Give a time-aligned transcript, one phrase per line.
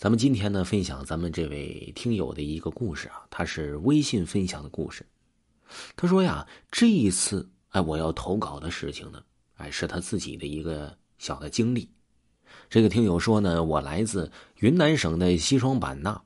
[0.00, 5.04] 咱们今天呢，分享咱们这位听友的一个故事啊，他是微信分享的故事。
[5.94, 9.22] 他说呀，这一次哎，我要投稿的事情呢，
[9.56, 11.90] 哎，是他自己的一个小的经历。
[12.70, 16.18] 这个听友说呢，我来自云南省的西双版纳。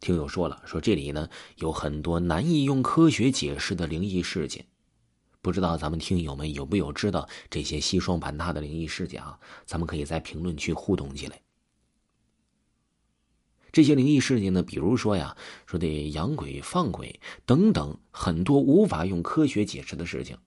[0.00, 1.28] 听友说了，说这里呢
[1.58, 4.66] 有很多难以用科学解释的灵异事件。
[5.40, 9.38] 不知道咱们听友们有没有知道这些西双版纳的灵异事件啊？
[9.64, 11.40] 咱们可以在评论区互动起来。
[13.74, 20.38] 这些灵异事件呢，比如说呀，说的养鬼、放鬼等等，很多无法用科学解释的事情。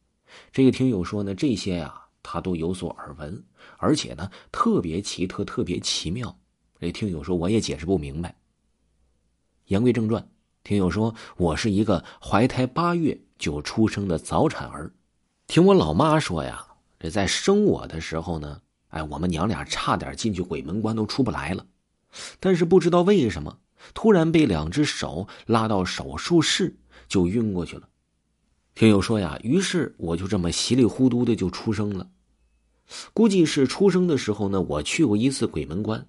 [0.53, 3.43] 这个听友说呢，这些呀，他都有所耳闻，
[3.79, 6.39] 而且呢，特别奇特、特别奇妙。
[6.79, 8.33] 这听友说，我也解释不明白。
[9.65, 10.25] 言归正传，
[10.63, 14.93] 听友说，我是一个怀胎八月就出生的早产儿。
[15.47, 16.65] 听我老妈说呀，
[16.97, 21.65] 这在生我的时候呢，哎，我们娘俩差点进去鬼门关都出不来了。
[22.39, 23.59] 但是不知道为什么，
[23.93, 26.75] 突然被两只手拉到手术室，
[27.07, 27.87] 就晕过去了。
[28.75, 32.09] 听友说呀，于是我就这么稀里糊涂的就出生了。
[33.13, 36.07] 估计是出生的时候呢，我去过一次鬼门关。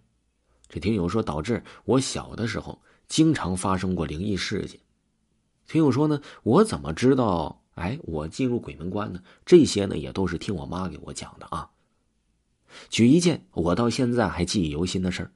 [0.69, 4.79] 这听友说，导致我小的时候经常发生过灵异事件。
[5.67, 7.62] 听友说呢，我怎么知道？
[7.75, 9.20] 哎，我进入鬼门关呢？
[9.47, 11.70] 这些呢，也都是听我妈给我讲的啊。
[12.91, 15.33] 举一件我到现在还记忆犹新的事儿。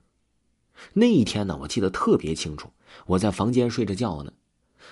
[0.94, 2.70] 那一天呢，我记得特别清楚。
[3.06, 4.32] 我在房间睡着觉呢，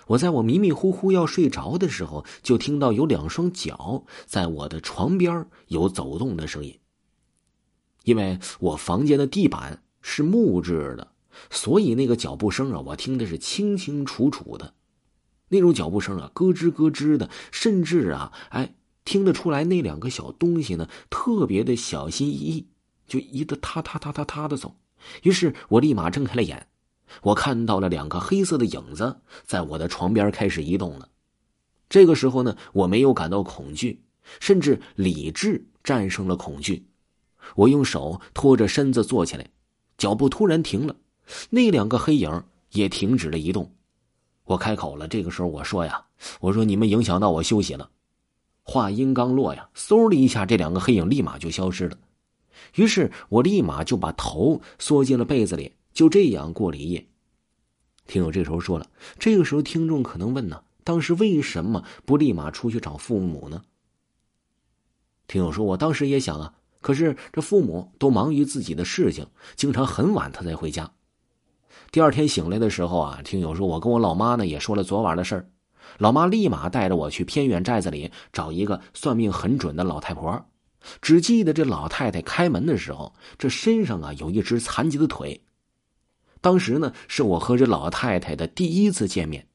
[0.09, 6.79] 我在我迷迷糊糊要睡着的时候，就听到有两双脚在我的床边有走动的声音。
[8.05, 11.09] 因为我房间的地板是木质的，
[11.51, 14.73] 所以那个脚步声啊，我听的是清清楚楚的。
[15.51, 18.75] 那种脚步声啊，咯吱咯吱的，甚至啊，哎，
[19.05, 22.69] 听得出来那两个小东西呢，特别的小心翼翼，
[23.07, 24.77] 就一个踏踏踏踏踏的走。
[25.23, 26.67] 于是我立马睁开了眼，
[27.23, 31.09] 我看到了两个黑色的影子在我的床边开始移动了。
[31.89, 34.01] 这个时候呢，我没有感到恐惧，
[34.39, 36.87] 甚至理智战胜了恐惧。
[37.57, 39.47] 我用手托着身子坐起来，
[39.99, 40.95] 脚步突然停了，
[41.49, 43.75] 那两个黑影也停止了移动。
[44.45, 46.05] 我开口了，这个时候我说呀
[46.41, 47.91] ：“我说你们影响到我休息了。”
[48.63, 51.97] 话音刚落呀，嗖的一下，这两个黑影立马就消失了。
[52.75, 57.07] 于是我立马就把头缩进了被子里，就这样过了一夜。
[58.07, 58.87] 听友这时候说了，
[59.19, 63.63] 这个时候听众可能问呢，当时为什么不立马出去找父母呢？
[65.29, 70.91] 听友说，我当时也想啊，可是这父母都忙于自己的事情，经常很晚他才回家。
[71.93, 75.51] 第二天醒来的时候啊，听友说，我跟我老妈呢也说了昨晚的事儿，
[75.99, 80.45] 老妈立马带着我去偏远寨子里找一个算命很准的老太婆。
[81.01, 85.41] 只记得这老太太开门的时候，这身上啊有一只残疾的腿。
[86.41, 89.47] 当时呢，是我和这老太太的第一次见面。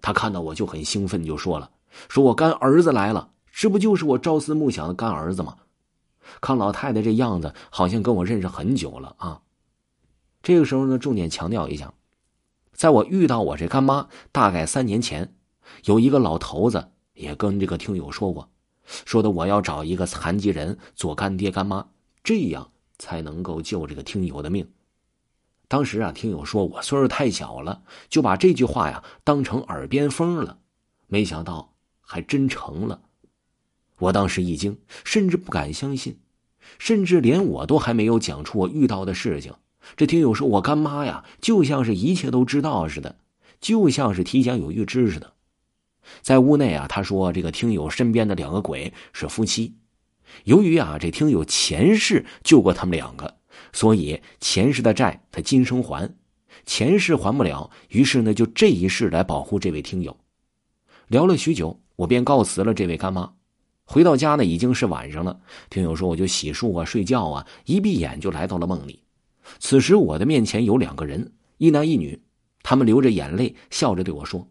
[0.00, 1.70] 她看到我就很兴奋，就说了
[2.08, 5.56] ：“说我干儿子来了，这不就是我朝思暮想的干儿子吗？”
[6.40, 9.40] 看老太太这样子，好像跟我认识很久了啊。
[10.42, 11.92] 这个时候呢，重点强调一下，
[12.72, 15.34] 在我遇到我这干妈大概三年前，
[15.84, 18.48] 有一个老头子也跟这个听友说过。
[19.04, 21.88] 说的我要找一个残疾人做干爹干妈，
[22.22, 24.68] 这样才能够救这个听友的命。
[25.68, 30.58] 当时啊，听友说我岁数太小了，就把这句话呀当成耳边风了。
[31.08, 33.02] 没想到还真成了。
[33.98, 36.18] 我当时一惊，甚至不敢相信，
[36.78, 39.54] 甚至连我都还没有讲出我遇到的事情。
[39.96, 43.18] 这听友说我干妈呀，就像是一切都知道似的，
[43.60, 45.32] 就像是提前有预知似的。
[46.22, 49.74] 在屋内啊，他说这个听友身边的两个鬼是夫妻，
[50.44, 53.36] 由于啊这听友前世救过他们两个，
[53.72, 56.14] 所以前世的债他今生还，
[56.64, 60.16] 前世还不了，于是呢就这一世来保护这位听友。
[61.08, 63.32] 聊了许久，我便告辞了这位干妈。
[63.84, 65.38] 回到家呢已经是晚上了，
[65.70, 69.04] 听友说我就洗漱啊睡觉啊，一闭眼就来到了梦里。
[69.60, 72.20] 此时我的面前有两个人，一男一女，
[72.64, 74.48] 他们流着眼泪，笑着对我说。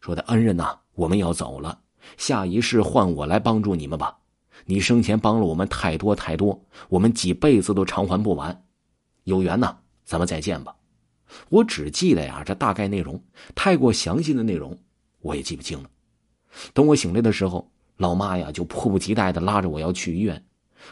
[0.00, 1.78] 说的恩人呐，我们要走了，
[2.16, 4.18] 下一世换我来帮助你们吧。
[4.64, 8.64] 你生前帮了我们太多太多，我们几辈子都偿还不完。
[9.24, 10.74] 有缘呐，咱们再见吧。
[11.48, 13.22] 我只记得呀，这大概内容，
[13.54, 14.76] 太过详细的内容
[15.20, 15.88] 我也记不清了。
[16.72, 20.44] 等我醒来的时候，老妈呀就迫不及待的拉着我要去医院。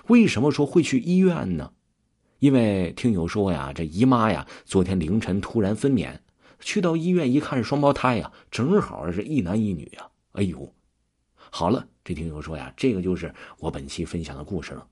[0.09, 1.73] 为什么说会去医院呢？
[2.39, 6.19] 因为听友说呀，这姨妈呀昨天凌晨突然分娩。
[6.61, 10.09] 去到医院一看是双胞胎呀，正好是一男一女呀。
[10.33, 10.75] 哎呦，
[11.35, 14.87] 好了，这听友说呀，这个就是我本期分享的故事了。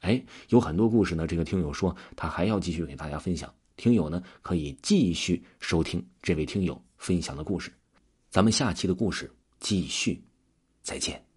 [0.00, 1.26] 哎，有很多故事呢。
[1.26, 7.72] 这个听友说他还要继续给大家分享，听友呢可以继续收听这位听友分享的故事。
[8.30, 9.30] 咱们下期的故事
[9.60, 10.22] 继续，
[10.82, 11.33] 再见。